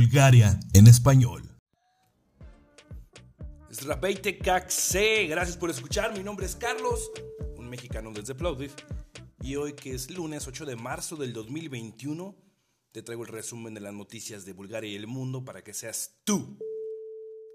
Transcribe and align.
Bulgaria 0.00 0.58
en 0.72 0.86
español. 0.86 1.42
Gracias 5.28 5.58
por 5.58 5.68
escuchar. 5.68 6.16
Mi 6.16 6.24
nombre 6.24 6.46
es 6.46 6.56
Carlos, 6.56 7.12
un 7.58 7.68
mexicano 7.68 8.10
desde 8.10 8.34
Plovdiv. 8.34 8.72
Y 9.42 9.56
hoy, 9.56 9.74
que 9.74 9.92
es 9.92 10.10
lunes 10.10 10.48
8 10.48 10.64
de 10.64 10.76
marzo 10.76 11.16
del 11.16 11.34
2021, 11.34 12.34
te 12.92 13.02
traigo 13.02 13.24
el 13.24 13.28
resumen 13.28 13.74
de 13.74 13.80
las 13.80 13.92
noticias 13.92 14.46
de 14.46 14.54
Bulgaria 14.54 14.90
y 14.90 14.96
el 14.96 15.06
mundo 15.06 15.44
para 15.44 15.62
que 15.62 15.74
seas 15.74 16.14
tú 16.24 16.56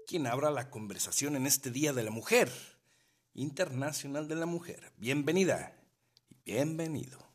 quien 0.06 0.28
abra 0.28 0.52
la 0.52 0.70
conversación 0.70 1.34
en 1.34 1.48
este 1.48 1.72
Día 1.72 1.92
de 1.92 2.04
la 2.04 2.12
Mujer, 2.12 2.48
Internacional 3.34 4.28
de 4.28 4.36
la 4.36 4.46
Mujer. 4.46 4.92
Bienvenida 4.98 5.76
y 6.30 6.52
bienvenido. 6.52 7.25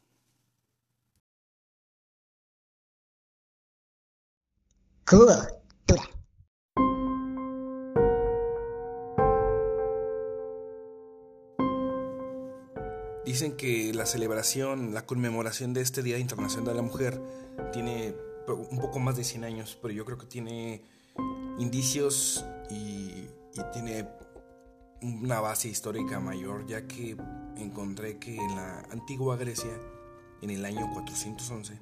Dicen 13.25 13.57
que 13.57 13.93
la 13.93 14.05
celebración, 14.05 14.93
la 14.93 15.05
conmemoración 15.05 15.73
de 15.73 15.81
este 15.81 16.02
Día 16.02 16.17
Internacional 16.17 16.67
de 16.67 16.75
la 16.75 16.81
Mujer 16.81 17.21
tiene 17.73 18.16
un 18.47 18.79
poco 18.79 18.99
más 18.99 19.17
de 19.17 19.25
100 19.25 19.43
años, 19.43 19.77
pero 19.81 19.93
yo 19.93 20.05
creo 20.05 20.17
que 20.17 20.27
tiene 20.27 20.85
indicios 21.59 22.45
y, 22.69 23.27
tiene 23.73 24.07
una 25.02 25.41
base 25.41 25.67
histórica 25.67 26.21
mayor, 26.21 26.66
ya 26.67 26.88
que 26.88 27.17
encontré 27.57 28.17
que 28.17 28.38
en 28.38 28.55
la 28.55 28.80
antigua 28.91 29.35
Grecia, 29.35 29.77
en 30.41 30.52
el 30.52 30.63
año 30.63 30.89
411, 30.93 31.80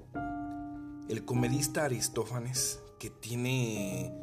el 1.09 1.25
comedista 1.25 1.85
Aristófanes, 1.85 2.79
que 2.99 3.09
tiene, 3.09 4.13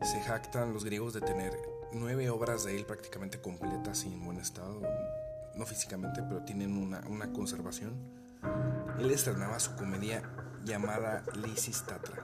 se 0.00 0.20
jactan 0.22 0.72
los 0.72 0.84
griegos 0.84 1.12
de 1.12 1.20
tener 1.20 1.52
nueve 1.92 2.30
obras 2.30 2.64
de 2.64 2.76
él 2.76 2.86
prácticamente 2.86 3.40
completas 3.40 4.04
y 4.04 4.12
en 4.12 4.24
buen 4.24 4.38
estado, 4.38 4.80
no 5.54 5.66
físicamente, 5.66 6.22
pero 6.22 6.42
tienen 6.42 6.76
una, 6.76 7.00
una 7.08 7.32
conservación, 7.32 7.94
él 8.98 9.10
estrenaba 9.10 9.58
su 9.58 9.74
comedia 9.74 10.22
llamada 10.64 11.24
Lysistatra 11.34 12.22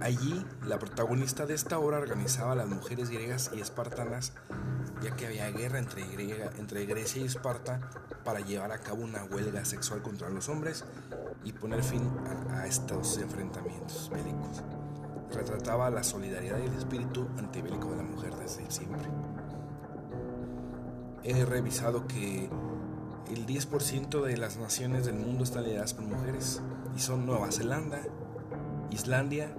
Allí, 0.00 0.44
la 0.66 0.78
protagonista 0.78 1.46
de 1.46 1.54
esta 1.54 1.78
obra 1.78 1.98
organizaba 1.98 2.52
a 2.52 2.56
las 2.56 2.68
mujeres 2.68 3.08
griegas 3.10 3.50
y 3.54 3.60
espartanas, 3.60 4.32
ya 5.00 5.16
que 5.16 5.26
había 5.26 5.50
guerra 5.50 5.78
entre, 5.78 6.02
entre 6.58 6.84
Grecia 6.84 7.22
y 7.22 7.24
Esparta 7.24 7.80
para 8.22 8.40
llevar 8.40 8.72
a 8.72 8.80
cabo 8.80 9.02
una 9.02 9.24
huelga 9.24 9.64
sexual 9.64 10.02
contra 10.02 10.28
los 10.28 10.48
hombres 10.48 10.84
y 11.44 11.52
poner 11.52 11.82
fin 11.82 12.02
a, 12.50 12.66
estos 12.66 13.18
enfrentamientos 13.18 14.10
bélicos. 14.12 14.62
Retrataba 15.32 15.90
la 15.90 16.02
solidaridad 16.02 16.58
y 16.58 16.66
el 16.66 16.74
espíritu 16.74 17.28
antibélico 17.38 17.90
de 17.90 17.96
la 17.96 18.02
mujer 18.02 18.34
desde 18.36 18.70
siempre. 18.70 19.02
He 21.22 21.44
revisado 21.44 22.06
que 22.06 22.48
el 23.30 23.46
10% 23.46 24.22
de 24.22 24.36
las 24.36 24.58
naciones 24.58 25.06
del 25.06 25.16
mundo 25.16 25.44
están 25.44 25.64
lideradas 25.64 25.94
por 25.94 26.04
mujeres 26.04 26.62
y 26.96 27.00
son 27.00 27.26
Nueva 27.26 27.50
Zelanda, 27.50 28.00
Islandia, 28.90 29.54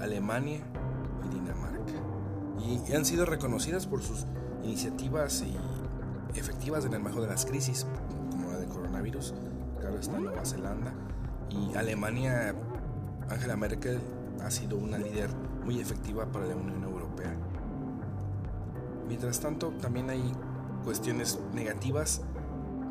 Alemania 0.00 0.60
y 1.26 1.34
Dinamarca. 1.34 1.92
Y, 2.60 2.92
han 2.94 3.04
sido 3.04 3.24
reconocidas 3.24 3.86
por 3.86 4.02
sus 4.02 4.26
iniciativas 4.62 5.42
y 5.42 5.56
efectivas 6.38 6.84
en 6.84 6.94
el 6.94 7.00
manejo 7.00 7.22
de 7.22 7.28
las 7.28 7.46
crisis, 7.46 7.86
como 8.30 8.52
la 8.52 8.58
del 8.58 8.68
coronavirus. 8.68 9.34
Claro 9.80 9.98
está 9.98 10.18
Nueva 10.18 10.44
Zelanda. 10.44 10.92
Y 11.50 11.76
Alemania, 11.76 12.54
Angela 13.28 13.56
Merkel 13.56 14.00
ha 14.42 14.50
sido 14.50 14.76
una 14.76 14.98
líder 14.98 15.30
muy 15.64 15.80
efectiva 15.80 16.26
para 16.26 16.46
la 16.46 16.56
Unión 16.56 16.82
Europea. 16.84 17.34
Mientras 19.06 19.40
tanto, 19.40 19.70
también 19.80 20.10
hay 20.10 20.32
cuestiones 20.84 21.38
negativas, 21.54 22.22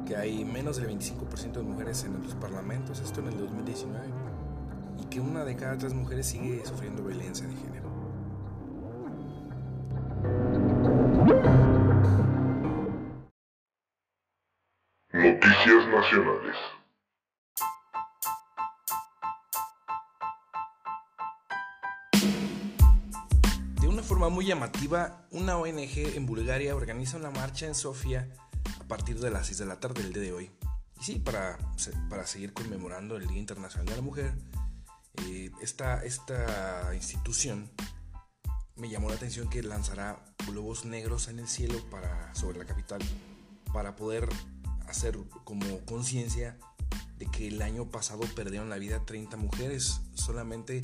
que 0.06 0.16
hay 0.16 0.46
menos 0.46 0.78
del 0.78 0.88
25% 0.88 1.54
de 1.54 1.64
mujeres 1.64 2.04
en 2.04 2.22
los 2.22 2.36
parlamentos, 2.36 3.00
esto 3.02 3.20
en 3.20 3.28
el 3.28 3.38
2019 3.38 4.08
y 5.00 5.06
que 5.06 5.20
una 5.20 5.44
de 5.44 5.56
cada 5.56 5.78
tres 5.78 5.94
mujeres 5.94 6.28
sigue 6.28 6.64
sufriendo 6.66 7.04
violencia 7.04 7.48
de 7.48 7.56
género. 7.56 7.87
Llamativa, 24.48 25.28
una 25.32 25.58
ONG 25.58 26.16
en 26.16 26.26
Bulgaria 26.26 26.74
organiza 26.74 27.18
una 27.18 27.30
marcha 27.30 27.68
en 27.68 27.76
Sofía 27.76 28.32
a 28.80 28.84
partir 28.86 29.20
de 29.20 29.30
las 29.30 29.48
6 29.48 29.60
de 29.60 29.66
la 29.66 29.80
tarde 29.82 30.02
del 30.04 30.14
día 30.14 30.24
de 30.24 30.32
hoy. 30.32 30.52
Y 31.02 31.04
sí, 31.04 31.20
para, 31.20 31.58
para 32.10 32.26
seguir 32.26 32.54
conmemorando 32.54 33.18
el 33.18 33.28
Día 33.28 33.40
Internacional 33.40 33.86
de 33.88 33.96
la 33.98 34.02
Mujer, 34.02 34.34
eh, 35.26 35.52
esta, 35.62 36.02
esta 36.06 36.96
institución 36.96 37.70
me 38.78 38.90
llamó 38.90 39.10
la 39.10 39.16
atención 39.16 39.50
que 39.50 39.62
lanzará 39.62 40.24
globos 40.48 40.86
negros 40.86 41.28
en 41.28 41.40
el 41.40 41.48
cielo 41.50 41.78
para, 41.92 42.34
sobre 42.34 42.58
la 42.58 42.66
capital 42.66 43.02
para 43.74 43.98
poder 43.98 44.30
hacer 44.88 45.18
como 45.44 45.86
conciencia 45.86 46.58
de 47.18 47.26
que 47.26 47.50
el 47.50 47.62
año 47.62 47.92
pasado 47.92 48.22
perdieron 48.34 48.70
la 48.70 48.78
vida 48.78 49.04
30 49.06 49.36
mujeres 49.36 50.00
solamente 50.14 50.80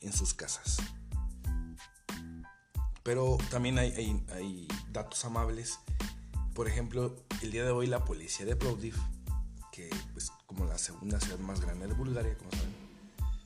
en 0.00 0.14
sus 0.14 0.32
casas. 0.32 0.78
Pero 3.02 3.38
también 3.50 3.78
hay, 3.78 3.92
hay, 4.32 4.68
datos 4.90 5.24
amables. 5.24 5.78
Por 6.54 6.68
ejemplo, 6.68 7.16
el 7.42 7.50
día 7.50 7.64
de 7.64 7.70
hoy 7.70 7.86
la 7.86 8.04
policía 8.04 8.46
de 8.46 8.56
Plovdiv, 8.56 8.94
que 9.72 9.88
es 9.88 9.96
pues, 10.12 10.32
como 10.46 10.66
la 10.66 10.78
segunda 10.78 11.18
ciudad 11.18 11.38
más 11.38 11.60
grande 11.60 11.86
de 11.86 11.94
Bulgaria, 11.94 12.36
como 12.36 12.50
saben, 12.50 12.74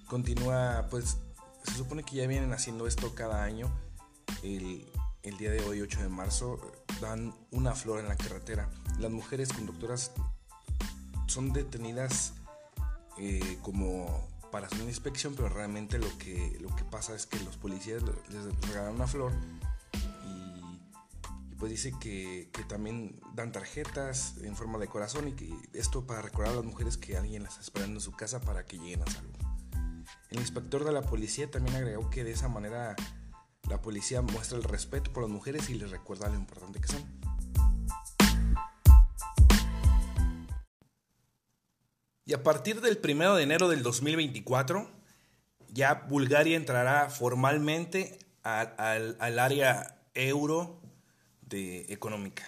continúa, 0.06 0.86
pues 0.90 1.18
se 1.62 1.74
supone 1.74 2.02
que 2.02 2.16
ya 2.16 2.26
vienen 2.26 2.52
haciendo 2.52 2.86
esto 2.86 3.14
cada 3.14 3.44
año. 3.44 3.70
El, 4.42 4.86
día 5.38 5.50
de 5.50 5.60
hoy, 5.64 5.80
8 5.80 6.02
de 6.02 6.08
marzo, 6.08 6.60
dan 7.00 7.34
una 7.50 7.74
flor 7.74 7.98
en 8.00 8.08
la 8.08 8.16
carretera. 8.16 8.70
Las 8.98 9.10
mujeres 9.10 9.52
conductoras 9.52 10.12
son 11.26 11.52
detenidas 11.52 12.34
eh, 13.18 13.58
como 13.62 14.28
para 14.50 14.66
hacer 14.66 14.80
una 14.80 14.90
inspección, 14.90 15.34
pero 15.34 15.48
realmente 15.48 15.98
lo 15.98 16.18
que, 16.18 16.56
lo 16.60 16.74
que 16.74 16.84
pasa 16.84 17.14
es 17.14 17.26
que 17.26 17.38
los 17.40 17.56
policías 17.56 18.02
les 18.02 18.68
regalan 18.68 18.94
una 18.94 19.06
flor 19.06 19.32
y, 20.24 21.54
pues 21.56 21.70
dice 21.70 21.92
que, 22.00 22.50
que, 22.52 22.64
también 22.64 23.20
dan 23.34 23.52
tarjetas 23.52 24.36
en 24.42 24.56
forma 24.56 24.78
de 24.78 24.88
corazón 24.88 25.28
y 25.28 25.32
que 25.32 25.52
esto 25.72 26.06
para 26.06 26.22
recordar 26.22 26.52
a 26.52 26.56
las 26.56 26.64
mujeres 26.64 26.96
que 26.96 27.16
alguien 27.16 27.42
las 27.42 27.52
está 27.52 27.62
esperando 27.62 27.96
en 27.96 28.00
su 28.00 28.12
casa 28.12 28.40
para 28.40 28.64
que 28.64 28.78
lleguen 28.78 29.02
a 29.02 29.10
salvo. 29.10 29.32
El 30.30 30.40
inspector 30.40 30.84
de 30.84 30.92
la 30.92 31.02
policía 31.02 31.50
también 31.50 31.76
agregó 31.76 32.10
que 32.10 32.24
de 32.24 32.32
esa 32.32 32.48
manera 32.48 32.96
la 33.68 33.80
policía 33.80 34.22
muestra 34.22 34.58
el 34.58 34.64
respeto 34.64 35.12
por 35.12 35.22
las 35.22 35.32
mujeres 35.32 35.70
y 35.70 35.74
les 35.74 35.90
recuerda 35.90 36.28
lo 36.28 36.36
importante 36.36 36.80
que 36.80 36.88
son. 36.88 37.25
Y 42.26 42.34
a 42.34 42.42
partir 42.42 42.80
del 42.82 43.00
1 43.02 43.36
de 43.36 43.42
enero 43.42 43.68
del 43.68 43.82
2024, 43.82 44.90
ya 45.72 45.94
Bulgaria 46.08 46.56
entrará 46.56 47.08
formalmente 47.08 48.18
al, 48.42 49.16
al 49.18 49.38
área 49.38 50.02
euro 50.14 50.80
de 51.40 51.86
económica. 51.88 52.46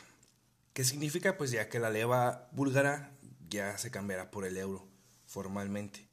¿Qué 0.75 0.85
significa? 0.85 1.39
Pues 1.39 1.51
ya 1.51 1.69
que 1.69 1.79
la 1.79 1.91
leva 1.91 2.49
búlgara 2.53 3.13
ya 3.49 3.79
se 3.79 3.91
cambiará 3.91 4.31
por 4.31 4.45
el 4.45 4.57
euro 4.57 4.87
formalmente 5.27 6.09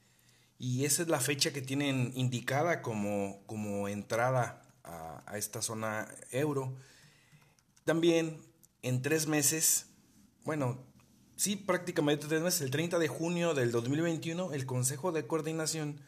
y 0.58 0.86
esa 0.86 1.02
es 1.02 1.10
la 1.10 1.20
fecha 1.20 1.52
que 1.52 1.62
tienen 1.62 2.12
indicada 2.16 2.82
como, 2.82 3.42
como 3.46 3.88
entrada 3.88 4.62
a, 4.84 5.24
a, 5.26 5.38
esta 5.38 5.62
zona 5.62 6.08
euro. 6.32 6.74
También 7.84 8.42
en 8.82 9.02
tres 9.02 9.28
meses, 9.28 9.88
bueno, 10.44 10.80
sí, 11.36 11.56
prácticamente 11.56 12.28
meses, 12.40 12.62
el 12.62 12.72
30 12.72 13.00
de 13.00 13.08
junio 13.08 13.54
del 13.54 13.72
2021, 13.72 14.54
el 14.54 14.66
Consejo 14.66 15.12
de 15.12 15.28
Coordinación 15.28 16.00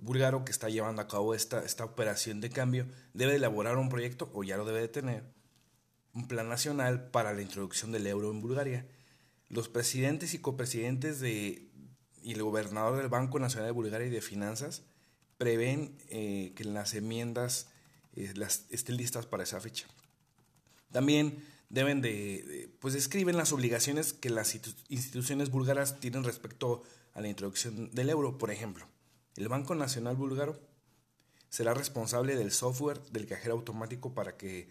búlgaro 0.00 0.44
que 0.44 0.52
está 0.52 0.68
llevando 0.68 1.02
a 1.02 1.08
cabo 1.08 1.34
esta, 1.34 1.64
esta 1.64 1.84
operación 1.84 2.40
de 2.40 2.50
cambio 2.50 2.86
debe 3.12 3.36
elaborar 3.36 3.76
un 3.76 3.88
proyecto, 3.88 4.30
o 4.32 4.42
ya 4.42 4.56
lo 4.56 4.64
debe 4.64 4.80
de 4.80 4.88
tener, 4.88 5.24
un 6.14 6.26
plan 6.26 6.48
nacional 6.48 7.10
para 7.10 7.32
la 7.32 7.42
introducción 7.42 7.92
del 7.92 8.06
euro 8.06 8.30
en 8.30 8.40
Bulgaria. 8.40 8.86
Los 9.48 9.68
presidentes 9.68 10.34
y 10.34 10.38
copresidentes 10.38 11.20
de, 11.20 11.68
y 12.22 12.32
el 12.32 12.42
gobernador 12.42 12.96
del 12.96 13.08
Banco 13.08 13.38
Nacional 13.38 13.68
de 13.68 13.72
Bulgaria 13.72 14.06
y 14.06 14.10
de 14.10 14.20
Finanzas 14.20 14.82
prevén 15.38 15.96
eh, 16.08 16.52
que 16.56 16.64
las 16.64 16.94
enmiendas 16.94 17.68
eh, 18.14 18.32
las, 18.34 18.66
estén 18.70 18.96
listas 18.96 19.26
para 19.26 19.42
esa 19.42 19.60
fecha. 19.60 19.86
También 20.90 21.44
deben 21.70 22.02
de, 22.02 22.70
pues 22.80 22.92
describen 22.94 23.36
las 23.36 23.52
obligaciones 23.52 24.12
que 24.12 24.28
las 24.28 24.54
instituciones 24.88 25.50
búlgaras 25.50 26.00
tienen 26.00 26.24
respecto 26.24 26.82
a 27.14 27.20
la 27.20 27.28
introducción 27.28 27.90
del 27.92 28.10
euro. 28.10 28.36
Por 28.36 28.50
ejemplo, 28.50 28.86
el 29.36 29.48
Banco 29.48 29.74
Nacional 29.74 30.16
Búlgaro 30.16 30.60
será 31.48 31.72
responsable 31.72 32.36
del 32.36 32.52
software 32.52 33.00
del 33.10 33.26
cajero 33.26 33.54
automático 33.54 34.14
para 34.14 34.36
que 34.36 34.68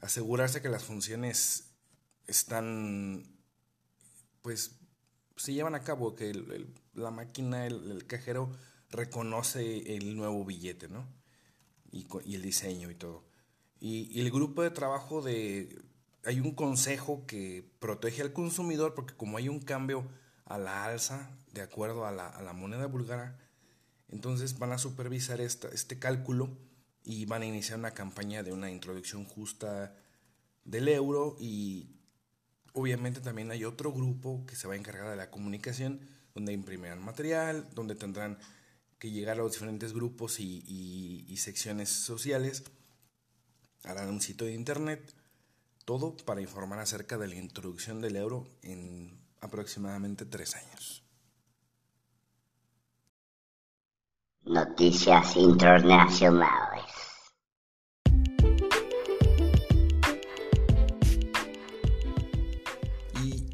asegurarse 0.00 0.62
que 0.62 0.68
las 0.68 0.84
funciones 0.84 1.70
están, 2.26 3.24
pues, 4.42 4.72
se 5.36 5.52
llevan 5.52 5.74
a 5.74 5.82
cabo, 5.82 6.14
que 6.14 6.32
la 6.94 7.10
máquina, 7.10 7.66
el, 7.66 8.06
cajero 8.06 8.50
reconoce 8.90 9.96
el 9.96 10.16
nuevo 10.16 10.44
billete, 10.44 10.88
¿no? 10.88 11.06
Y, 11.92 12.06
el 12.34 12.42
diseño 12.42 12.90
y 12.90 12.94
todo. 12.94 13.24
Y, 13.80 14.20
el 14.20 14.30
grupo 14.30 14.62
de 14.62 14.70
trabajo 14.70 15.22
de... 15.22 15.80
Hay 16.26 16.40
un 16.40 16.54
consejo 16.54 17.24
que 17.26 17.66
protege 17.78 18.20
al 18.20 18.32
consumidor 18.32 18.94
porque 18.94 19.14
como 19.14 19.38
hay 19.38 19.48
un 19.48 19.60
cambio 19.60 20.06
a 20.44 20.58
la 20.58 20.84
alza 20.84 21.30
de 21.52 21.62
acuerdo 21.62 22.04
a 22.04 22.12
la, 22.12 22.28
a 22.28 22.42
la 22.42 22.52
moneda 22.52 22.86
búlgara, 22.86 23.38
entonces 24.08 24.58
van 24.58 24.72
a 24.72 24.78
supervisar 24.78 25.40
este 25.40 25.98
cálculo 25.98 26.50
y 27.02 27.24
van 27.24 27.42
a 27.42 27.46
iniciar 27.46 27.78
una 27.78 27.92
campaña 27.92 28.42
de 28.42 28.52
una 28.52 28.70
introducción 28.70 29.24
justa 29.24 29.94
del 30.64 30.88
euro. 30.88 31.36
Y 31.38 31.96
obviamente 32.72 33.20
también 33.20 33.50
hay 33.50 33.64
otro 33.64 33.92
grupo 33.92 34.44
que 34.46 34.56
se 34.56 34.68
va 34.68 34.74
a 34.74 34.76
encargar 34.76 35.08
de 35.08 35.16
la 35.16 35.30
comunicación 35.30 36.00
donde 36.34 36.52
imprimirán 36.52 37.02
material, 37.02 37.66
donde 37.74 37.94
tendrán 37.94 38.38
que 38.98 39.10
llegar 39.10 39.36
a 39.36 39.42
los 39.42 39.52
diferentes 39.52 39.92
grupos 39.92 40.38
y, 40.40 41.34
secciones 41.38 41.88
sociales, 41.88 42.64
harán 43.84 44.08
un 44.08 44.20
sitio 44.20 44.46
de 44.46 44.54
internet, 44.54 45.14
todo 45.86 46.16
para 46.16 46.42
informar 46.42 46.80
acerca 46.80 47.16
de 47.16 47.28
la 47.28 47.36
introducción 47.36 48.02
del 48.02 48.16
euro 48.16 48.44
en 48.62 49.18
aproximadamente 49.40 50.26
tres 50.26 50.56
años. 50.56 51.04
Noticias 54.44 55.36
Internacionales. 55.36 56.84
Y 63.22 63.46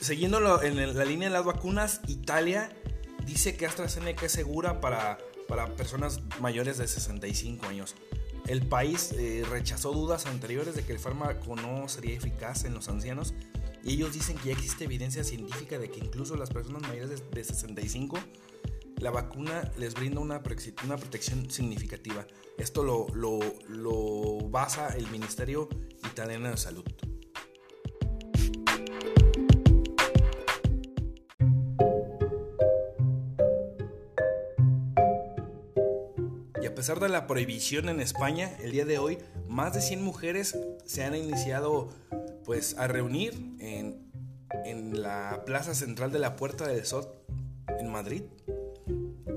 siguiendo 0.00 0.62
en 0.62 0.96
la 0.96 1.04
línea 1.04 1.28
de 1.28 1.32
las 1.32 1.44
vacunas, 1.44 2.00
Italia 2.08 2.72
dice 3.24 3.56
que 3.56 3.66
AstraZeneca 3.66 4.26
es 4.26 4.32
segura 4.32 4.80
para, 4.80 5.18
para 5.46 5.76
personas 5.76 6.20
mayores 6.40 6.78
de 6.78 6.88
65 6.88 7.66
años. 7.66 7.94
El 8.46 8.66
país 8.66 9.12
eh, 9.12 9.44
rechazó 9.48 9.92
dudas 9.92 10.26
anteriores 10.26 10.74
de 10.74 10.84
que 10.84 10.92
el 10.92 10.98
fármaco 10.98 11.54
no 11.56 11.88
sería 11.88 12.16
eficaz 12.16 12.64
en 12.64 12.74
los 12.74 12.88
ancianos 12.88 13.34
y 13.84 13.94
ellos 13.94 14.12
dicen 14.12 14.36
que 14.36 14.48
ya 14.48 14.52
existe 14.52 14.84
evidencia 14.84 15.24
científica 15.24 15.78
de 15.78 15.90
que 15.90 15.98
incluso 15.98 16.36
las 16.36 16.50
personas 16.50 16.82
mayores 16.82 17.22
de 17.30 17.44
65 17.44 18.18
la 18.98 19.10
vacuna 19.10 19.70
les 19.78 19.94
brinda 19.94 20.20
una, 20.20 20.42
protección 20.42 21.50
significativa. 21.50 22.24
Esto 22.56 22.84
lo, 22.84 23.08
lo, 23.14 23.40
lo 23.68 24.48
basa 24.48 24.88
el 24.96 25.08
Ministerio 25.08 25.68
Italiano 26.06 26.48
de 26.50 26.56
Salud. 26.56 26.84
Pesar 36.82 36.98
de 36.98 37.08
la 37.08 37.28
prohibición 37.28 37.88
en 37.88 38.00
España, 38.00 38.56
el 38.60 38.72
día 38.72 38.84
de 38.84 38.98
hoy 38.98 39.18
más 39.46 39.72
de 39.72 39.80
100 39.80 40.02
mujeres 40.02 40.58
se 40.84 41.04
han 41.04 41.14
iniciado 41.14 41.90
pues 42.44 42.76
a 42.76 42.88
reunir 42.88 43.34
en, 43.60 44.10
en 44.64 45.00
la 45.00 45.44
plaza 45.46 45.76
central 45.76 46.10
de 46.10 46.18
la 46.18 46.34
Puerta 46.34 46.66
del 46.66 46.84
Sol 46.84 47.06
en 47.78 47.88
Madrid 47.88 48.24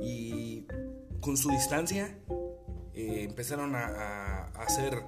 y 0.02 0.66
con 1.20 1.38
su 1.38 1.52
distancia 1.52 2.18
eh, 2.96 3.28
empezaron 3.30 3.76
a, 3.76 4.46
hacer, 4.56 5.04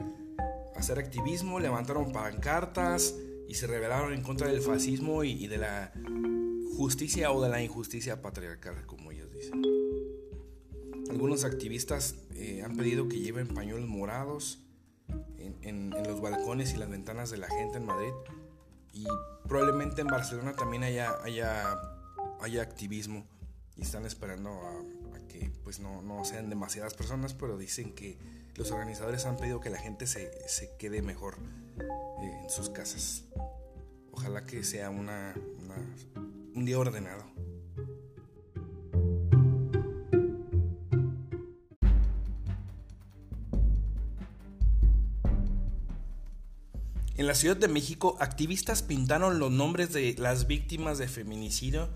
hacer 0.76 1.00
activismo, 1.00 1.60
levantaron 1.60 2.12
pancartas 2.12 3.16
y 3.48 3.56
se 3.56 3.66
rebelaron 3.66 4.14
en 4.14 4.22
contra 4.22 4.46
del 4.46 4.62
fascismo 4.62 5.24
y, 5.24 5.48
de 5.48 5.58
la 5.58 5.92
justicia 6.76 7.32
o 7.32 7.42
de 7.42 7.50
la 7.50 7.64
injusticia 7.64 8.22
patriarcal, 8.22 8.86
como 8.86 9.12
ellos 9.12 9.34
dicen. 9.34 9.60
Algunos 11.10 11.46
activistas 11.46 12.27
eh, 12.38 12.62
han 12.64 12.76
pedido 12.76 13.10
que 13.10 13.20
lleven 13.20 13.48
pañuelos 13.48 13.90
morados 13.90 14.60
en, 15.38 15.58
en, 15.64 15.90
los 16.04 16.22
balcones 16.22 16.74
y 16.74 16.78
las 16.78 16.90
ventanas 16.90 17.30
de 17.32 17.38
la 17.38 17.50
gente 17.50 17.78
en 17.78 17.86
Madrid 17.86 18.12
y 18.94 19.06
probablemente 19.48 20.02
en 20.02 20.08
Barcelona 20.08 20.54
también 20.56 20.84
haya, 20.84 21.16
haya, 21.24 21.80
haya 22.42 22.62
activismo 22.62 23.26
y 23.76 23.82
están 23.82 24.06
esperando 24.06 24.50
a, 24.50 25.28
que 25.28 25.52
pues 25.64 25.80
no, 25.80 26.02
no, 26.02 26.24
sean 26.26 26.50
demasiadas 26.50 26.94
personas, 26.94 27.34
pero 27.34 27.58
dicen 27.58 27.94
que 27.94 28.18
los 28.56 28.72
organizadores 28.72 29.26
han 29.26 29.38
pedido 29.38 29.60
que 29.60 29.70
la 29.70 29.80
gente 29.80 30.08
se, 30.08 30.32
se 30.48 30.76
quede 30.78 31.02
mejor 31.02 31.38
eh, 32.22 32.40
en 32.44 32.50
sus 32.50 32.70
casas. 32.70 33.26
Ojalá 34.12 34.46
que 34.46 34.64
sea 34.64 34.90
una, 34.90 35.36
un 36.56 36.66
día 36.66 36.80
ordenado. 36.80 37.26
En 47.18 47.26
la 47.26 47.34
Ciudad 47.34 47.58
de 47.58 47.68
México, 47.68 48.16
activistas 48.20 48.84
pintaron 48.84 49.40
los 49.40 49.52
nombres 49.52 49.92
de 49.92 50.14
las 50.20 50.46
víctimas 50.46 51.00
de 51.00 51.08
feminicidio 51.08 51.90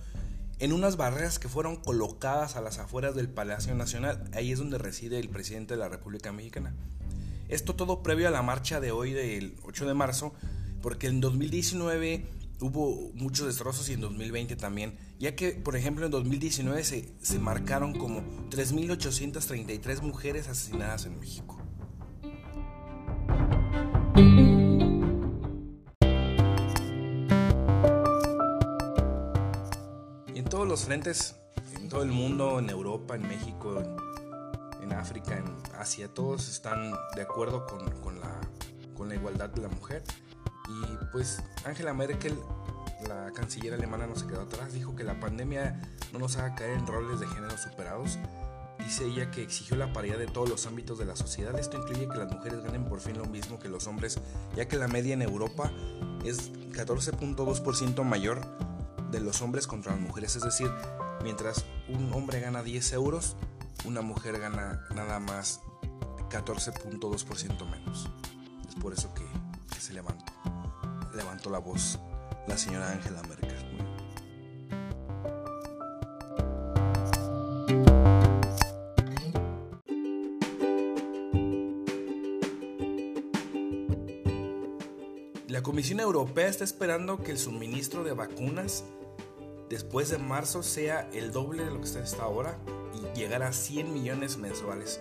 en 0.58 0.74
unas 0.74 0.98
barreras 0.98 1.38
que 1.38 1.48
fueron 1.48 1.76
colocadas 1.76 2.56
a 2.56 2.62
las 2.62 2.80
afueras 2.80 3.14
del 3.14 3.30
Palacio 3.30 3.76
Nacional. 3.76 4.28
Ahí 4.34 4.52
es 4.52 4.58
donde 4.58 4.80
reside 4.80 5.20
el 5.20 5.30
presidente 5.30 5.76
de 5.76 5.80
la 5.80 5.90
República 5.90 6.32
Mexicana. 6.32 6.74
Esto 7.50 7.76
todo 7.76 8.02
previo 8.02 8.30
a 8.30 8.32
la 8.32 8.42
marcha 8.42 8.80
de 8.80 8.92
hoy 8.92 9.14
del 9.14 9.58
8 9.62 9.86
de 9.86 9.94
marzo, 9.94 10.34
porque 10.82 11.06
en 11.06 11.22
2019 11.22 12.26
hubo 12.60 13.12
muchos 13.14 13.46
destrozos 13.46 13.90
y 13.90 13.94
en 13.94 14.02
2020 14.02 14.56
también, 14.56 14.98
ya 15.20 15.36
que 15.36 15.52
por 15.52 15.76
ejemplo 15.76 16.06
en 16.06 16.12
2019 16.12 16.84
se, 16.84 17.14
se 17.22 17.38
marcaron 17.38 17.94
como 17.94 18.22
3.833 18.50 20.02
mujeres 20.02 20.48
asesinadas 20.48 21.06
en 21.06 21.20
México. 21.20 21.61
Los 30.60 30.84
frentes, 30.84 31.36
en 31.76 31.88
todo 31.88 32.04
el 32.04 32.12
mundo, 32.12 32.60
en 32.60 32.70
Europa, 32.70 33.16
en 33.16 33.26
México, 33.28 33.82
en, 34.82 34.92
África, 34.92 35.38
en 35.38 35.46
Asia, 35.80 36.14
todos 36.14 36.50
están 36.50 36.92
de 37.16 37.22
acuerdo 37.22 37.66
con, 37.66 37.90
con, 38.02 38.20
la, 38.20 38.40
con 38.94 39.08
la 39.08 39.16
igualdad 39.16 39.50
de 39.50 39.62
la 39.62 39.70
mujer. 39.70 40.04
Y 40.68 41.06
pues 41.12 41.42
Angela 41.66 41.94
Merkel, 41.94 42.38
la 43.08 43.32
canciller 43.32 43.74
alemana, 43.74 44.06
no 44.06 44.16
se 44.16 44.28
quedó 44.28 44.42
atrás, 44.42 44.74
dijo 44.74 44.94
que 44.96 45.06
la 45.06 45.20
pandemia 45.20 45.82
no 46.12 46.20
nos 46.20 46.36
haga 46.36 46.54
caer 46.54 46.78
en 46.78 46.86
roles 46.86 47.22
de 47.22 47.28
género 47.28 47.58
superados. 47.58 48.20
Dice 48.78 49.06
ella 49.06 49.32
que 49.32 49.42
exigió 49.42 49.78
la 49.78 49.94
paridad 49.94 50.18
de 50.18 50.28
todos 50.28 50.50
los 50.50 50.66
ámbitos 50.68 51.00
de 51.00 51.06
la 51.06 51.16
sociedad. 51.16 51.58
Esto 51.58 51.78
incluye 51.78 52.10
que 52.10 52.18
las 52.18 52.32
mujeres 52.32 52.62
ganen 52.62 52.86
por 52.86 53.00
fin 53.00 53.18
lo 53.18 53.26
mismo 53.26 53.58
que 53.58 53.70
los 53.70 53.88
hombres, 53.88 54.20
ya 54.56 54.68
que 54.68 54.76
la 54.76 54.90
media 54.90 55.14
en 55.14 55.22
Europa 55.22 55.72
es 56.26 56.52
14.2% 56.72 58.04
mayor 58.04 58.42
de 59.12 59.20
los 59.20 59.42
hombres 59.42 59.68
contra 59.68 59.94
las 59.94 60.02
mujeres. 60.02 60.36
Es 60.36 60.44
decir, 60.44 60.72
mientras 61.24 61.66
un 61.90 62.12
hombre 62.14 62.40
gana 62.40 62.64
10 62.64 62.94
euros, 62.94 63.36
una 63.86 64.02
mujer 64.02 64.40
gana 64.40 64.86
nada 64.96 65.20
más 65.20 65.62
14.2% 66.30 67.70
menos. 67.70 68.10
Es 68.68 68.76
por 68.76 68.94
eso 68.94 69.14
que, 69.14 69.26
se 69.80 69.94
levantó, 69.94 70.32
levantó 71.16 71.50
la 71.50 71.60
voz 71.60 72.00
la 72.48 72.58
señora 72.58 72.92
Angela 72.92 73.22
Merkel. 73.24 73.52
La 85.48 85.62
Comisión 85.64 86.00
Europea 86.00 86.48
está 86.48 86.64
esperando 86.64 87.22
que 87.22 87.32
el 87.32 87.38
suministro 87.38 88.04
de 88.04 88.14
vacunas 88.14 88.84
después 89.72 90.10
de 90.10 90.18
marzo 90.18 90.64
sea 90.64 91.10
el 91.14 91.32
doble 91.32 91.64
de 91.64 91.72
lo 91.72 91.80
que 91.80 91.86
está 91.86 92.04
hasta 92.04 92.24
ahora 92.24 92.58
y 92.94 93.18
llegar 93.18 93.42
a 93.42 93.54
100 93.54 93.94
millones 93.94 94.38
mensuales. 94.38 95.00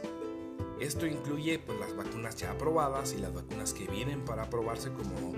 Esto 0.79 1.07
incluye 1.07 1.59
pues, 1.59 1.79
las 1.81 1.97
vacunas 1.97 2.37
ya 2.37 2.53
aprobadas 2.53 3.13
y 3.13 3.19
las 3.19 3.35
vacunas 3.35 3.75
que 3.75 3.89
vienen 3.89 4.25
para 4.25 4.45
aprobarse 4.45 4.93
como 4.93 5.35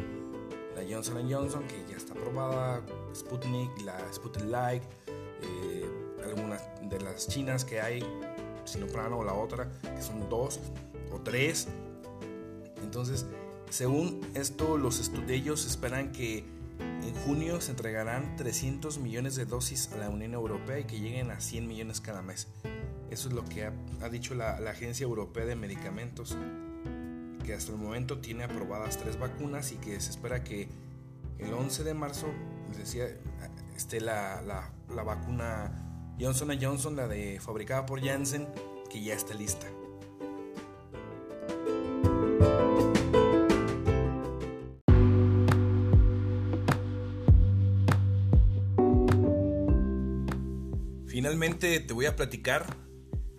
la 0.76 0.82
Johnson 0.88 1.26
Johnson 1.30 1.64
que 1.66 1.82
ya 1.90 1.96
está 1.96 2.12
aprobada, 2.12 2.82
Sputnik, 3.14 3.70
la 3.80 3.98
Sputnik 4.12 4.50
Light, 4.50 4.82
eh, 5.08 5.88
algunas 6.24 6.62
de 6.82 7.00
las 7.00 7.26
chinas 7.26 7.64
que 7.64 7.80
hay, 7.80 8.04
Sinoprano 8.66 9.20
o 9.20 9.24
la 9.24 9.32
otra, 9.32 9.72
que 9.80 10.02
son 10.02 10.28
dos 10.28 10.60
o 11.10 11.20
tres. 11.20 11.68
Entonces, 12.82 13.24
según 13.70 14.20
esto, 14.34 14.76
los 14.76 15.00
estudios 15.00 15.64
esperan 15.64 16.12
que 16.12 16.44
en 17.02 17.14
junio 17.24 17.60
se 17.60 17.72
entregarán 17.72 18.36
300 18.36 18.98
millones 18.98 19.34
de 19.36 19.44
dosis 19.44 19.90
a 19.92 19.96
la 19.96 20.08
Unión 20.08 20.34
Europea 20.34 20.78
y 20.78 20.84
que 20.84 21.00
lleguen 21.00 21.30
a 21.30 21.40
100 21.40 21.66
millones 21.66 22.00
cada 22.00 22.22
mes. 22.22 22.48
Eso 23.10 23.28
es 23.28 23.34
lo 23.34 23.44
que 23.44 23.64
ha, 23.64 24.08
dicho 24.08 24.34
la, 24.34 24.58
la 24.60 24.70
Agencia 24.70 25.04
Europea 25.04 25.44
de 25.44 25.56
Medicamentos, 25.56 26.36
que 27.44 27.54
hasta 27.54 27.72
el 27.72 27.78
momento 27.78 28.18
tiene 28.18 28.44
aprobadas 28.44 28.96
tres 28.98 29.18
vacunas 29.18 29.72
y 29.72 29.76
que 29.76 30.00
se 30.00 30.10
espera 30.10 30.44
que 30.44 30.68
el 31.38 31.52
11 31.52 31.84
de 31.84 31.94
marzo, 31.94 32.28
les 32.68 32.78
decía, 32.78 33.06
esté 33.76 34.00
la, 34.00 34.40
la, 34.42 34.70
la 34.94 35.02
vacuna 35.02 36.14
Johnson 36.18 36.56
Johnson, 36.60 36.96
la 36.96 37.08
de 37.08 37.40
fabricada 37.40 37.84
por 37.84 38.00
Janssen, 38.00 38.46
que 38.88 39.02
ya 39.02 39.14
está 39.14 39.34
lista. 39.34 39.66
Te 51.42 51.92
voy 51.92 52.06
a 52.06 52.14
platicar 52.14 52.64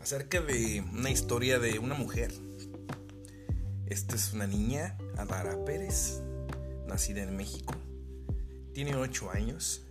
acerca 0.01 0.41
de 0.41 0.83
una 0.91 1.09
historia 1.09 1.57
de 1.57 1.79
una 1.79 1.95
mujer. 1.95 2.33
Esta 3.85 4.17
es 4.17 4.33
una 4.33 4.45
niña, 4.45 4.97
Adara 5.15 5.63
Pérez, 5.63 6.21
nacida 6.85 7.23
en 7.23 7.37
México. 7.37 7.73
Tiene 8.73 8.97
8 8.97 9.31
años. 9.31 9.85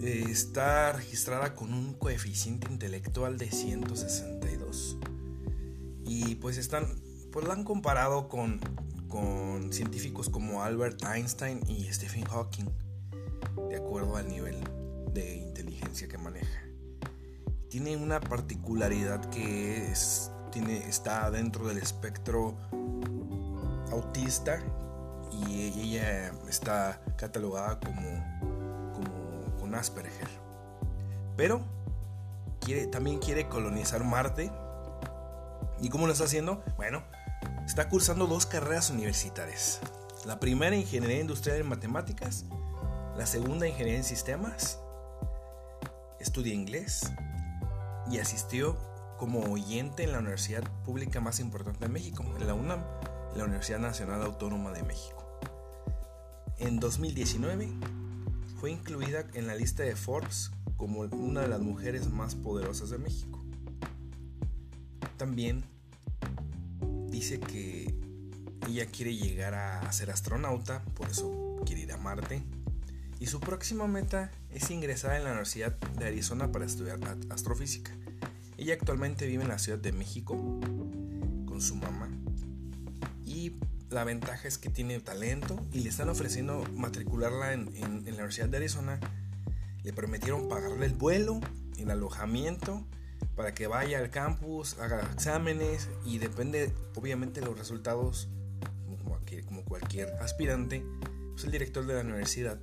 Está 0.00 0.94
registrada 0.94 1.54
con 1.54 1.74
un 1.74 1.92
coeficiente 1.92 2.66
intelectual 2.72 3.36
de 3.36 3.50
162. 3.50 4.96
Y 6.06 6.36
pues 6.36 6.56
están, 6.56 6.86
pues 7.30 7.46
la 7.46 7.52
han 7.52 7.64
comparado 7.64 8.26
con, 8.26 8.58
con 9.08 9.70
científicos 9.70 10.30
como 10.30 10.62
Albert 10.62 11.02
Einstein 11.04 11.60
y 11.68 11.92
Stephen 11.92 12.24
Hawking, 12.24 12.70
de 13.68 13.76
acuerdo 13.76 14.16
al 14.16 14.28
nivel 14.28 14.56
de 15.12 15.36
inteligencia 15.36 16.08
que 16.08 16.16
maneja. 16.16 16.65
Tiene 17.68 17.96
una 17.96 18.20
particularidad 18.20 19.28
que 19.30 19.90
es, 19.90 20.30
tiene, 20.52 20.88
está 20.88 21.30
dentro 21.30 21.66
del 21.66 21.78
espectro 21.78 22.54
autista 23.90 24.60
y 25.32 25.62
ella 25.80 26.32
está 26.48 27.00
catalogada 27.16 27.80
como, 27.80 28.92
como 28.94 29.56
con 29.58 29.74
Asperger. 29.74 30.28
Pero 31.36 31.60
quiere, 32.60 32.86
también 32.86 33.18
quiere 33.18 33.48
colonizar 33.48 34.04
Marte. 34.04 34.52
¿Y 35.80 35.88
cómo 35.88 36.06
lo 36.06 36.12
está 36.12 36.24
haciendo? 36.24 36.62
Bueno, 36.76 37.02
está 37.66 37.88
cursando 37.88 38.26
dos 38.26 38.46
carreras 38.46 38.90
universitarias. 38.90 39.80
La 40.24 40.38
primera, 40.38 40.76
Ingeniería 40.76 41.20
Industrial 41.20 41.58
en 41.58 41.68
Matemáticas. 41.68 42.44
La 43.16 43.26
segunda, 43.26 43.66
Ingeniería 43.66 43.98
en 43.98 44.04
Sistemas. 44.04 44.78
Estudia 46.20 46.54
inglés 46.54 47.12
y 48.10 48.18
asistió 48.18 48.76
como 49.18 49.40
oyente 49.40 50.04
en 50.04 50.12
la 50.12 50.18
universidad 50.18 50.62
pública 50.84 51.20
más 51.20 51.40
importante 51.40 51.86
de 51.86 51.88
México, 51.92 52.24
en 52.38 52.46
la 52.46 52.54
UNAM, 52.54 52.82
la 53.34 53.44
Universidad 53.44 53.78
Nacional 53.78 54.22
Autónoma 54.22 54.72
de 54.72 54.82
México. 54.82 55.40
En 56.58 56.80
2019 56.80 57.68
fue 58.60 58.70
incluida 58.70 59.26
en 59.34 59.46
la 59.46 59.54
lista 59.54 59.82
de 59.82 59.96
Forbes 59.96 60.50
como 60.76 61.00
una 61.00 61.42
de 61.42 61.48
las 61.48 61.60
mujeres 61.60 62.10
más 62.10 62.34
poderosas 62.34 62.90
de 62.90 62.98
México. 62.98 63.42
También 65.16 65.64
dice 67.08 67.40
que 67.40 67.94
ella 68.66 68.86
quiere 68.86 69.16
llegar 69.16 69.54
a 69.54 69.90
ser 69.92 70.10
astronauta, 70.10 70.84
por 70.94 71.08
eso 71.08 71.56
quiere 71.64 71.82
ir 71.82 71.92
a 71.92 71.96
Marte. 71.96 72.42
Y 73.18 73.26
su 73.26 73.40
próxima 73.40 73.86
meta 73.86 74.30
es 74.50 74.70
ingresar 74.70 75.16
en 75.16 75.24
la 75.24 75.30
Universidad 75.30 75.72
de 75.72 76.06
Arizona 76.06 76.52
para 76.52 76.66
estudiar 76.66 76.98
astrofísica. 77.30 77.92
Ella 78.58 78.74
actualmente 78.74 79.26
vive 79.26 79.42
en 79.42 79.48
la 79.48 79.58
Ciudad 79.58 79.78
de 79.78 79.92
México 79.92 80.34
con 81.46 81.60
su 81.60 81.76
mamá. 81.76 82.10
Y 83.24 83.56
la 83.90 84.04
ventaja 84.04 84.46
es 84.46 84.58
que 84.58 84.68
tiene 84.68 85.00
talento 85.00 85.64
y 85.72 85.80
le 85.80 85.88
están 85.88 86.08
ofreciendo 86.10 86.64
matricularla 86.74 87.54
en, 87.54 87.72
la 87.74 88.12
Universidad 88.12 88.48
de 88.48 88.58
Arizona. 88.58 89.00
Le 89.82 89.92
prometieron 89.92 90.48
pagarle 90.48 90.86
el 90.86 90.94
vuelo, 90.94 91.40
el 91.78 91.90
alojamiento, 91.90 92.86
para 93.34 93.54
que 93.54 93.66
vaya 93.66 93.98
al 93.98 94.10
campus, 94.10 94.78
haga 94.78 95.00
exámenes 95.12 95.88
y 96.04 96.18
depende 96.18 96.72
obviamente 96.96 97.40
de 97.40 97.46
los 97.46 97.58
resultados, 97.58 98.28
como, 99.46 99.64
cualquier 99.64 100.08
aspirante, 100.20 100.84
pues 101.32 101.44
el 101.44 101.50
director 101.50 101.86
de 101.86 101.94
la 101.94 102.00
universidad 102.00 102.58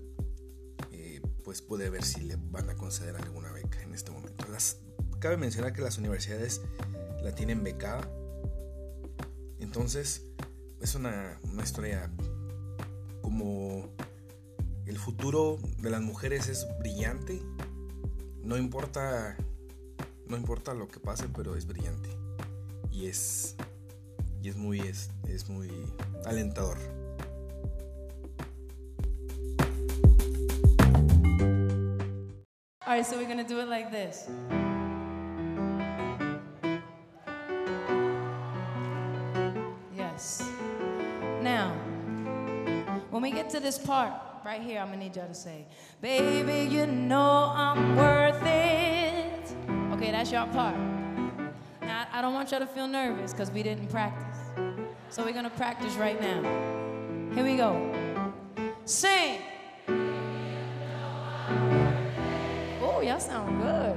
pues 1.43 1.61
puede 1.61 1.89
ver 1.89 2.03
si 2.03 2.21
le 2.21 2.37
van 2.51 2.69
a 2.69 2.75
conceder 2.75 3.15
alguna 3.15 3.51
beca 3.51 3.81
en 3.81 3.93
este 3.93 4.11
momento. 4.11 4.45
Cabe 5.19 5.37
mencionar 5.37 5.73
que 5.73 5.81
las 5.81 5.97
universidades 5.97 6.61
la 7.21 7.33
tienen 7.33 7.63
becada, 7.63 8.09
entonces 9.59 10.23
es 10.81 10.95
una, 10.95 11.39
una 11.43 11.63
historia 11.63 12.11
como 13.21 13.89
el 14.85 14.97
futuro 14.97 15.57
de 15.79 15.89
las 15.89 16.01
mujeres 16.01 16.49
es 16.49 16.67
brillante, 16.79 17.41
no 18.41 18.57
importa 18.57 19.37
no 20.33 20.37
importa 20.37 20.73
lo 20.73 20.87
que 20.87 20.99
pase, 20.99 21.25
pero 21.29 21.55
es 21.55 21.67
brillante. 21.67 22.09
Y 22.91 23.05
es. 23.05 23.55
Y 24.41 24.49
es 24.49 24.55
muy. 24.55 24.79
Es, 24.79 25.11
es 25.27 25.49
muy 25.49 25.69
alentador. 26.25 26.77
Alright, 32.93 33.07
so 33.07 33.17
we're 33.17 33.27
gonna 33.27 33.43
do 33.43 33.59
it 33.59 33.67
like 33.67 33.89
this. 33.89 34.29
Yes. 39.97 40.47
Now, 41.41 41.71
when 43.09 43.23
we 43.23 43.31
get 43.31 43.49
to 43.49 43.59
this 43.59 43.79
part, 43.79 44.13
right 44.45 44.61
here, 44.61 44.79
I'm 44.79 44.89
gonna 44.89 44.97
need 44.97 45.15
y'all 45.15 45.27
to 45.27 45.33
say, 45.33 45.65
Baby, 46.01 46.71
you 46.71 46.85
know 46.85 47.51
I'm 47.55 47.95
worth 47.95 48.45
it. 48.45 49.55
Okay, 49.93 50.11
that's 50.11 50.31
your 50.31 50.45
part. 50.45 50.77
Now, 51.81 52.05
I 52.13 52.21
don't 52.21 52.35
want 52.35 52.51
y'all 52.51 52.59
to 52.59 52.67
feel 52.67 52.87
nervous 52.87 53.31
because 53.31 53.49
we 53.49 53.63
didn't 53.63 53.87
practice. 53.87 54.37
So 55.09 55.25
we're 55.25 55.33
gonna 55.33 55.49
practice 55.49 55.95
right 55.95 56.21
now. 56.21 56.43
Here 57.33 57.43
we 57.43 57.57
go. 57.57 57.91
Sing. 58.85 59.41
Y'all 63.13 63.21
sound 63.21 63.61
good. 63.61 63.95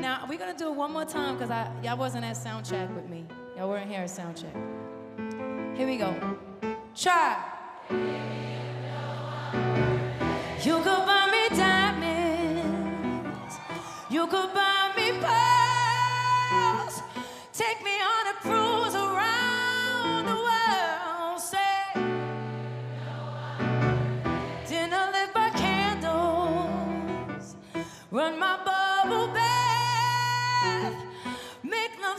Now, 0.00 0.26
we're 0.28 0.36
gonna 0.36 0.58
do 0.58 0.68
it 0.68 0.74
one 0.74 0.92
more 0.92 1.04
time 1.04 1.36
because 1.36 1.50
I 1.50 1.70
y'all 1.80 1.96
wasn't 1.96 2.24
at 2.24 2.36
sound 2.36 2.66
check 2.66 2.92
with 2.96 3.08
me. 3.08 3.24
Y'all 3.56 3.68
weren't 3.68 3.88
here 3.88 4.00
at 4.00 4.10
sound 4.10 4.36
check. 4.36 4.52
Here 5.76 5.86
we 5.86 5.96
go. 5.96 6.12
Try. 6.96 7.38
You 10.64 10.76
could 10.86 11.02
buy 11.06 11.28
me 11.30 11.56
diamonds. 11.56 13.54
You 14.10 14.26
could 14.26 14.52
buy 14.52 14.92
me 14.96 15.12
pearls. 15.22 17.00
Take 17.52 17.80
me 17.84 17.96
on 18.12 18.26
a 18.26 18.36
cruise 18.40 18.95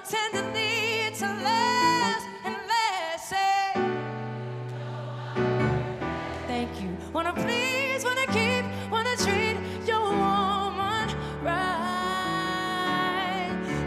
to 0.10 1.26
last 1.44 2.28
and 2.46 2.56
last. 2.68 3.30
Say, 3.30 3.36
eh? 3.76 3.82
Thank 6.48 6.82
you. 6.82 6.96
Wanna 7.12 7.34
please, 7.34 8.06
wanna 8.06 8.26
keep, 8.28 8.64
wanna 8.90 9.18
treat 9.18 9.58
your 9.86 10.00
woman 10.02 11.10
right. 11.44 11.98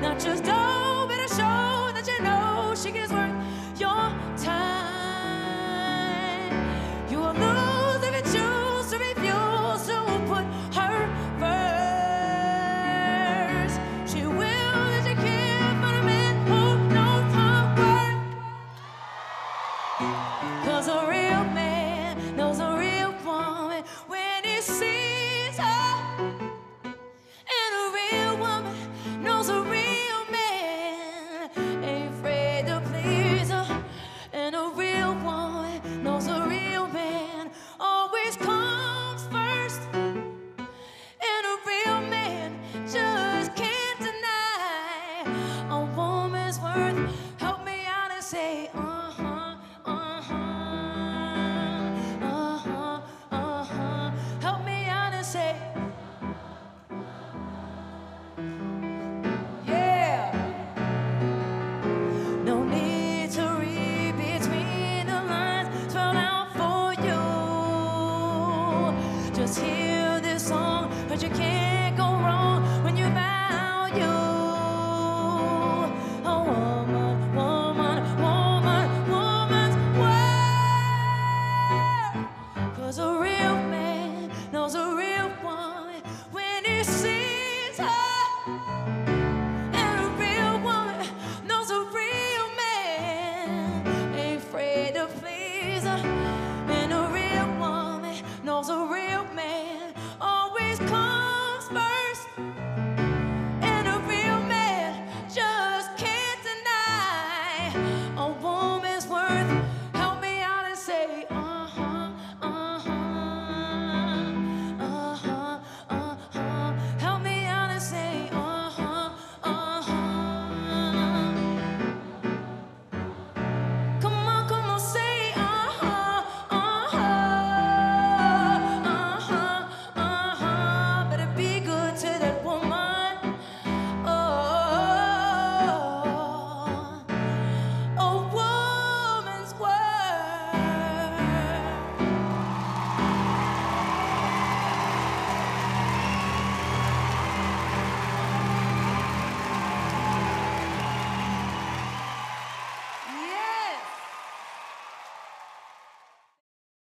Not 0.02 0.18
just 0.18 0.44
but 0.44 1.28
show 1.30 1.90
that 1.94 2.06
you 2.06 2.20
know 2.22 2.74
she 2.76 2.90
is 2.90 3.10